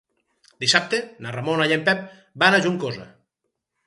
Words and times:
Dissabte 0.63 1.01
na 1.25 1.33
Ramona 1.35 1.67
i 1.71 1.75
en 1.75 1.83
Pep 1.89 2.01
vaig 2.45 2.57
a 2.57 2.63
Juncosa. 2.67 3.07